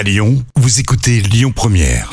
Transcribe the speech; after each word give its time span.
À 0.00 0.02
Lyon, 0.02 0.42
vous 0.56 0.80
écoutez 0.80 1.20
Lyon 1.20 1.52
Première. 1.54 2.10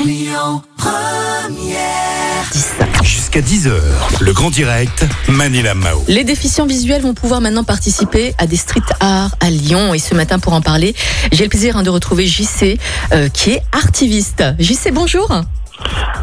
Jusqu'à 3.02 3.40
10h, 3.40 3.72
le 4.20 4.34
grand 4.34 4.50
direct, 4.50 5.06
Manila 5.30 5.74
Mao. 5.74 6.04
Les 6.10 6.26
déficients 6.26 6.66
visuels 6.66 7.02
vont 7.02 7.14
pouvoir 7.14 7.40
maintenant 7.40 7.64
participer 7.64 8.34
à 8.40 8.46
des 8.46 8.58
street 8.58 8.82
art 9.00 9.34
à 9.40 9.50
Lyon. 9.50 9.94
Et 9.94 10.00
ce 10.00 10.16
matin, 10.16 10.38
pour 10.38 10.52
en 10.52 10.60
parler, 10.60 10.96
j'ai 11.32 11.46
le 11.46 11.50
plaisir 11.50 11.78
hein, 11.78 11.84
de 11.84 11.90
retrouver 11.90 12.28
JC, 12.28 12.78
euh, 13.14 13.30
qui 13.30 13.52
est 13.52 13.62
artiviste. 13.72 14.44
JC, 14.60 14.92
bonjour. 14.92 15.32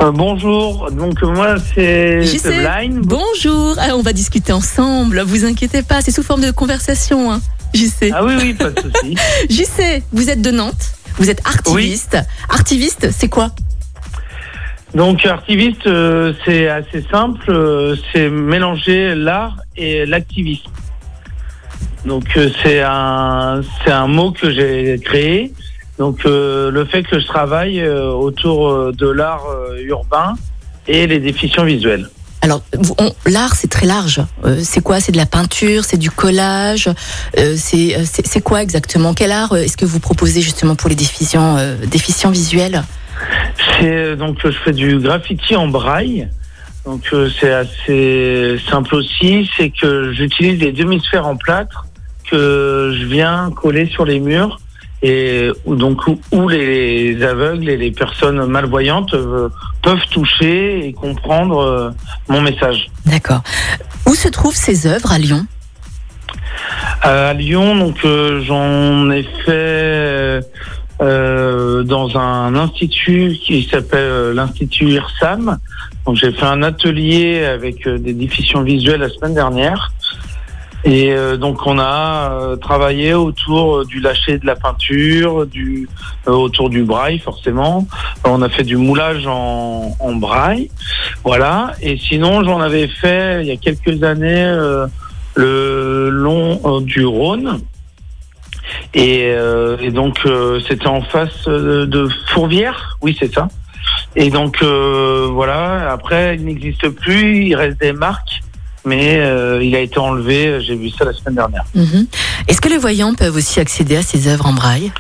Euh, 0.03 0.11
bonjour, 0.11 0.91
donc 0.91 1.23
moi 1.23 1.55
c'est 1.75 2.27
JC, 2.27 2.41
c'est 2.43 2.59
Blind. 2.59 3.07
bonjour. 3.07 3.77
Ah, 3.79 3.97
on 3.97 4.03
va 4.03 4.13
discuter 4.13 4.53
ensemble. 4.53 5.23
Vous 5.23 5.47
inquiétez 5.47 5.81
pas, 5.81 6.03
c'est 6.03 6.13
sous 6.13 6.23
forme 6.23 6.43
de 6.43 6.51
conversation. 6.51 7.33
Hein. 7.33 7.41
JC. 7.73 8.13
Ah 8.13 8.23
oui, 8.23 8.35
oui, 8.39 8.53
pas 8.53 8.69
de 8.69 8.83
souci. 8.83 9.17
JC, 9.49 10.03
vous 10.13 10.29
êtes 10.29 10.43
de 10.43 10.51
Nantes. 10.51 10.93
Vous 11.17 11.31
êtes 11.31 11.41
artiviste. 11.47 12.17
Artiviste, 12.49 13.11
c'est 13.11 13.29
quoi? 13.29 13.51
Donc 14.95 15.27
artiviste, 15.27 15.87
euh, 15.89 16.33
c'est 16.45 16.69
assez 16.69 17.03
simple, 17.11 17.51
euh, 17.51 17.97
c'est 18.13 18.29
mélanger 18.29 19.15
l'art 19.17 19.57
et 19.77 20.07
l'activisme. 20.07 20.71
Donc 22.05 22.25
euh, 22.37 22.51
c'est 22.63 22.81
un 22.83 23.63
c'est 23.85 23.91
un 23.91 24.07
mot 24.07 24.31
que 24.31 24.51
j'ai 24.53 25.01
créé. 25.03 25.53
Donc 25.99 26.25
euh, 26.27 26.71
le 26.71 26.85
fait 26.85 27.03
que 27.03 27.19
je 27.19 27.27
travaille 27.27 27.81
euh, 27.81 28.11
autour 28.11 28.69
euh, 28.69 28.93
de 28.93 29.09
l'art 29.09 29.47
urbain 29.83 30.35
et 30.87 31.07
les 31.07 31.19
déficients 31.19 31.65
visuels. 31.65 32.09
Alors, 32.45 32.61
l'art, 33.25 33.55
c'est 33.55 33.71
très 33.71 33.87
large. 33.87 34.21
Euh, 34.45 34.61
c'est 34.63 34.83
quoi? 34.83 35.01
C'est 35.01 35.13
de 35.13 35.17
la 35.17 35.25
peinture, 35.25 35.83
c'est 35.87 35.97
du 35.97 36.11
collage? 36.11 36.91
euh, 37.39 37.55
c'est, 37.57 37.97
euh, 37.97 38.41
quoi 38.45 38.63
exactement? 38.63 39.15
Quel 39.15 39.33
art 39.33 39.55
euh, 39.55 39.63
est-ce 39.63 39.79
que 39.79 39.87
vous 39.87 39.99
proposez 39.99 40.43
justement 40.43 40.75
pour 40.75 40.91
les 40.91 40.95
déficients, 40.95 41.57
euh, 41.57 41.87
déficients 41.87 42.31
visuels? 42.31 42.83
C'est 43.81 44.17
donc 44.17 44.37
je 44.45 44.51
fais 44.63 44.73
du 44.73 44.99
graffiti 44.99 45.57
en 45.57 45.69
braille. 45.69 46.29
Donc 46.85 47.05
euh, 47.15 47.31
c'est 47.41 47.51
assez 47.51 48.59
simple 48.69 48.95
aussi, 48.97 49.51
c'est 49.57 49.71
que 49.71 50.13
j'utilise 50.13 50.59
des 50.59 50.73
demi-sphères 50.73 51.27
en 51.27 51.37
plâtre 51.37 51.87
que 52.31 52.95
je 53.01 53.07
viens 53.07 53.51
coller 53.57 53.87
sur 53.87 54.05
les 54.05 54.21
murs 54.21 54.61
et 55.05 55.51
où, 55.67 55.77
donc 55.77 56.01
où, 56.33 56.49
les 56.49 57.23
aveugles 57.23 57.69
et 57.69 57.77
les 57.77 57.91
personnes 57.91 58.47
malvoyantes 58.47 59.13
euh, 59.13 59.51
peuvent 59.83 60.07
toucher 60.11 60.89
et 60.89 60.93
comprendre 60.95 61.59
euh, 61.59 61.91
mon 62.31 62.41
message. 62.41 62.89
D'accord. 63.05 63.43
Où 64.07 64.15
se 64.15 64.29
trouvent 64.29 64.57
ces 64.57 64.87
œuvres 64.87 65.13
à 65.13 65.19
Lyon? 65.19 65.47
À 67.03 67.35
Lyon, 67.35 67.77
donc 67.77 67.99
euh, 68.07 68.41
j'en 68.45 69.11
ai 69.11 69.25
fait 69.45 70.41
euh, 71.03 71.83
dans 71.83 72.17
un 72.17 72.55
institut 72.55 73.37
qui 73.45 73.69
s'appelle 73.71 73.99
euh, 74.01 74.33
l'institut 74.33 74.87
IRSAM. 74.87 75.59
Donc 76.07 76.17
j'ai 76.17 76.33
fait 76.33 76.47
un 76.47 76.63
atelier 76.63 77.45
avec 77.45 77.87
euh, 77.87 77.99
des 77.99 78.15
déficients 78.15 78.63
visuels 78.63 79.01
la 79.01 79.11
semaine 79.11 79.35
dernière. 79.35 79.93
Et 80.87 81.13
euh, 81.13 81.39
donc 81.39 81.67
on 81.67 81.79
a 81.79 82.31
euh, 82.31 82.57
travaillé 82.57 83.15
autour 83.15 83.79
euh, 83.79 83.85
du 83.87 84.01
lâcher 84.01 84.39
de 84.39 84.45
la 84.45 84.55
peinture, 84.55 85.47
du 85.47 85.89
euh, 86.29 86.33
autour 86.33 86.69
du 86.69 86.83
braille 86.83 87.19
forcément. 87.19 87.87
On 88.25 88.43
a 88.43 88.51
fait 88.51 88.65
du 88.65 88.77
moulage 88.77 89.27
en, 89.27 89.97
en 89.99 90.15
braille, 90.15 90.71
voilà. 91.23 91.73
Et 91.81 91.97
sinon 91.97 92.45
j'en 92.45 92.61
avais 92.61 92.87
fait 92.87 93.41
il 93.43 93.49
y 93.49 93.51
a 93.51 93.57
quelques 93.57 94.03
années 94.03 94.45
euh, 94.45 94.87
le 95.37 96.11
long 96.11 96.61
euh, 96.67 96.81
du 96.83 97.07
Rhône. 97.07 97.61
Et, 98.93 99.35
et 99.81 99.91
donc 99.91 100.19
c'était 100.69 100.87
en 100.87 101.03
face 101.03 101.49
euh, 101.49 101.87
de 101.87 102.09
Fourvière, 102.29 102.97
oui 103.03 103.17
c'est 103.19 103.33
ça. 103.33 103.49
Et 104.17 104.31
donc 104.31 104.63
voilà, 104.63 105.91
après 105.93 106.37
il 106.37 106.45
n'existe 106.45 106.89
plus, 106.89 107.47
il 107.47 107.55
reste 107.57 107.81
des 107.81 107.93
marques, 107.93 108.43
mais 108.85 109.19
euh, 109.19 109.63
il 109.63 109.75
a 109.75 109.81
été 109.81 109.99
enlevé, 109.99 110.61
j'ai 110.61 110.77
vu 110.77 110.91
ça 110.91 111.05
la 111.05 111.13
semaine 111.13 111.35
dernière. 111.37 111.65
Mhm. 111.75 112.07
Est-ce 112.49 112.61
que 112.61 112.69
les 112.69 112.79
voyants 112.79 113.15
peuvent 113.15 113.37
aussi 113.37 113.61
accéder 113.61 113.97
à 113.97 114.03
ces 114.03 114.29
œuvres 114.29 114.47
en 114.47 114.53
braille? 114.53 114.93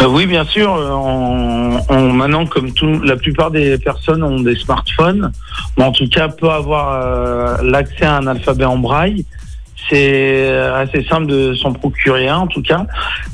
Euh, 0.00 0.06
oui 0.06 0.26
bien 0.26 0.44
sûr, 0.44 0.74
euh, 0.74 0.90
on, 0.90 1.80
on- 1.88 2.12
maintenant 2.12 2.46
comme 2.46 2.72
tout, 2.72 3.00
la 3.02 3.16
plupart 3.16 3.50
des 3.50 3.78
personnes 3.78 4.22
ont 4.24 4.40
des 4.40 4.56
smartphones, 4.56 5.30
mais 5.76 5.84
en 5.84 5.92
tout 5.92 6.08
cas 6.08 6.28
peut 6.28 6.48
avoir 6.50 6.92
euh, 6.92 7.56
l'accès 7.62 8.04
à 8.04 8.16
un 8.16 8.26
alphabet 8.26 8.64
en 8.64 8.78
braille. 8.78 9.24
C'est 9.90 10.48
assez 10.50 11.04
simple 11.04 11.26
de 11.26 11.54
s'en 11.54 11.72
procurer 11.74 12.26
un, 12.26 12.38
en 12.38 12.46
tout 12.46 12.62
cas. 12.62 12.86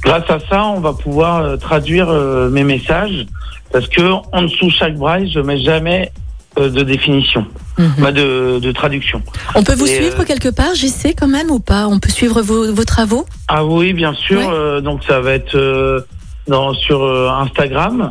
Grâce 0.02 0.28
à 0.28 0.38
ça, 0.50 0.64
on 0.64 0.80
va 0.80 0.92
pouvoir 0.94 1.36
euh, 1.42 1.56
traduire 1.56 2.08
euh, 2.08 2.50
mes 2.50 2.64
messages 2.64 3.26
parce 3.72 3.86
que 3.86 4.02
en 4.32 4.42
dessous 4.42 4.66
de 4.66 4.72
chaque 4.72 4.96
braille, 4.96 5.30
je 5.32 5.38
mets 5.38 5.60
jamais 5.62 6.10
euh, 6.58 6.68
de 6.68 6.82
définition, 6.82 7.46
Mhm. 7.80 8.04
pas 8.04 8.12
de, 8.12 8.58
de 8.60 8.72
traduction. 8.72 9.22
On 9.54 9.62
peut 9.62 9.74
vous 9.74 9.86
Et, 9.86 9.94
suivre 9.96 10.20
euh, 10.20 10.24
quelque 10.24 10.48
part, 10.48 10.74
JC, 10.74 11.14
quand 11.18 11.28
même, 11.28 11.50
ou 11.50 11.60
pas? 11.60 11.86
On 11.88 11.98
peut 11.98 12.10
suivre 12.10 12.42
vos, 12.42 12.72
vos 12.72 12.84
travaux? 12.84 13.24
Ah 13.48 13.64
oui, 13.64 13.92
bien 13.92 14.14
sûr. 14.14 14.38
Ouais. 14.40 14.46
euh, 14.50 14.80
donc 14.80 15.02
ça 15.04 15.20
va 15.20 15.32
être 15.32 15.54
euh, 15.54 16.00
dans, 16.46 16.74
sur 16.74 17.02
Instagram. 17.32 18.10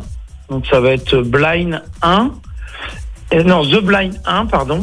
Donc 0.50 0.66
ça 0.66 0.80
va 0.80 0.90
être 0.92 1.18
Blind 1.22 1.82
1. 2.02 2.30
Euh, 3.34 3.42
non, 3.44 3.64
The 3.64 3.80
Blind 3.82 4.14
1, 4.26 4.46
pardon. 4.46 4.80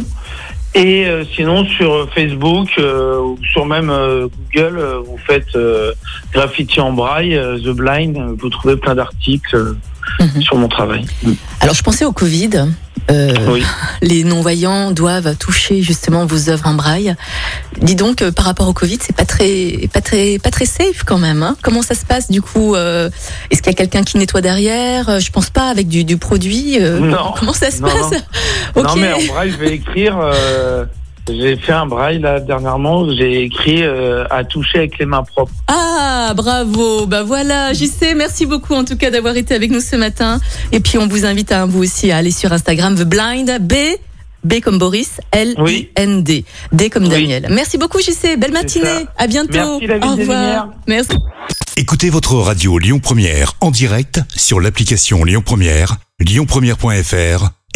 Et 0.76 1.08
sinon 1.36 1.66
sur 1.66 2.08
Facebook 2.14 2.70
ou 2.78 3.38
sur 3.52 3.66
même 3.66 3.92
Google, 4.54 4.80
vous 5.08 5.18
faites 5.26 5.58
graffiti 6.32 6.80
en 6.80 6.92
braille, 6.92 7.36
The 7.64 7.70
Blind, 7.70 8.16
vous 8.38 8.50
trouvez 8.50 8.76
plein 8.76 8.94
d'articles 8.94 9.76
Mhm. 10.20 10.42
sur 10.42 10.56
mon 10.56 10.68
travail. 10.68 11.06
Alors, 11.62 11.76
je 11.76 11.84
pensais 11.84 12.06
au 12.06 12.12
Covid. 12.14 12.50
Euh, 13.10 13.34
Oui. 13.54 13.64
les 14.02 14.24
non-voyants 14.24 14.92
doivent 14.92 15.36
toucher 15.38 15.82
justement 15.82 16.26
vos 16.26 16.50
œuvres 16.50 16.68
en 16.68 16.74
braille. 16.74 17.16
Dis 17.82 17.96
donc, 17.96 18.22
euh, 18.22 18.32
par 18.32 18.46
rapport 18.46 18.68
au 18.68 18.74
Covid, 18.74 18.98
c'est 19.02 19.16
pas 19.16 19.26
très, 19.26 19.88
pas 19.94 20.02
très, 20.02 20.40
pas 20.40 20.50
très 20.52 20.66
safe 20.66 21.04
quand 21.06 21.18
même. 21.18 21.42
Hein 21.44 21.56
Comment 21.64 21.82
ça 21.82 21.96
se 21.96 22.06
passe 22.06 22.30
du 22.30 22.42
coup 22.42 22.76
euh, 22.76 23.10
Est-ce 23.52 23.62
qu'il 23.62 23.72
y 23.72 23.76
a 23.76 23.78
quelqu'un 23.78 24.04
qui 24.04 24.18
nettoie 24.18 24.42
derrière? 24.42 25.08
Euh, 25.10 25.20
Je 25.20 25.32
pense 25.32 25.50
pas 25.50 25.70
avec 25.70 25.88
du, 25.88 26.04
du 26.04 26.18
produit. 26.18 26.80
Non. 26.80 27.34
Comment 27.40 27.54
ça 27.54 27.72
se 27.72 27.82
Non, 27.82 27.88
passe? 27.88 28.20
Non 28.76 28.82
Ok. 28.84 28.98
mais 28.98 29.14
en 29.14 29.34
braille, 29.34 29.52
je 29.52 29.58
vais 29.58 29.74
écrire. 29.76 30.18
J'ai 31.30 31.58
fait 31.58 31.74
un 31.74 31.86
braille 31.86 32.20
là 32.20 32.40
dernièrement. 32.40 33.02
où 33.02 33.16
J'ai 33.16 33.44
écrit 33.44 33.84
euh, 33.84 34.26
à 34.30 34.44
toucher 34.44 34.80
avec 34.80 34.98
les 35.00 35.06
mains 35.06 35.24
propres. 35.24 35.52
Ah, 35.68 36.34
bravo. 36.36 37.06
Bah 37.06 37.24
voilà, 37.24 37.74
JC, 37.74 38.14
merci 38.16 38.46
beaucoup 38.46 38.74
en 38.74 38.84
tout 38.86 38.98
cas 38.98 39.12
d'avoir 39.12 39.36
été 39.38 39.54
avec 39.54 39.72
nous 39.72 39.82
ce 39.82 39.96
matin. 39.96 40.40
Et 40.72 40.80
puis 40.80 40.98
on 40.98 41.08
vous 41.08 41.26
invite 41.26 41.52
à 41.52 41.66
vous 41.66 41.84
aussi 41.84 42.12
à 42.12 42.18
aller 42.18 42.32
sur 42.32 42.52
Instagram 42.54 42.96
The 42.96 43.04
Blind 43.04 43.58
B. 43.62 43.74
B 44.44 44.62
comme 44.62 44.78
Boris, 44.78 45.20
L 45.32 45.56
I 45.68 45.90
N 45.96 46.24
D, 46.24 46.46
D 46.72 46.90
comme 46.90 47.04
Oui. 47.04 47.10
Daniel. 47.10 47.48
Merci 47.50 47.78
beaucoup 47.78 48.00
JC, 48.00 48.38
belle 48.38 48.54
matinée, 48.54 49.06
à 49.18 49.28
bientôt. 49.28 49.80
Merci, 49.82 50.06
Au 50.08 50.12
revoir. 50.16 50.70
Merci. 50.88 51.18
Écoutez 51.76 52.10
votre 52.10 52.36
radio 52.36 52.78
Lyon 52.78 53.00
Première 53.00 53.54
en 53.62 53.72
direct 53.72 54.22
sur 54.36 54.62
l'application 54.62 55.24
Lyon 55.26 55.42
Première, 55.44 55.98
lyonpremière.fr 56.20 57.50